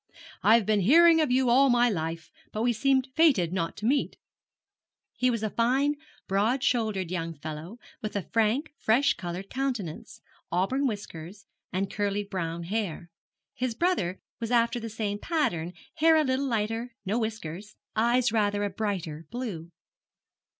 'I 0.41 0.55
have 0.55 0.65
been 0.65 0.79
hearing 0.79 1.21
of 1.21 1.29
you 1.29 1.47
all 1.47 1.69
my 1.69 1.87
life, 1.87 2.31
but 2.51 2.63
we 2.63 2.73
seemed 2.73 3.09
fated 3.15 3.53
not 3.53 3.77
to 3.77 3.85
meet.' 3.85 4.17
He 5.13 5.29
was 5.29 5.43
a 5.43 5.51
fine, 5.51 5.93
broad 6.27 6.63
shouldered 6.63 7.11
young 7.11 7.35
fellow, 7.35 7.77
with 8.01 8.15
a 8.15 8.23
frank, 8.33 8.71
fresh 8.79 9.13
coloured 9.13 9.51
countenance, 9.51 10.19
auburn 10.51 10.87
whiskers, 10.87 11.45
and 11.71 11.87
curly 11.91 12.23
brown 12.23 12.63
hair. 12.63 13.11
His 13.53 13.75
brother 13.75 14.19
was 14.39 14.49
after 14.49 14.79
the 14.79 14.89
same 14.89 15.19
pattern, 15.19 15.71
hair 15.93 16.15
a 16.15 16.23
little 16.23 16.47
lighter, 16.47 16.95
no 17.05 17.19
whiskers, 17.19 17.75
eyes 17.95 18.31
rather 18.31 18.63
a 18.63 18.71
brighter 18.71 19.27
blue. 19.29 19.69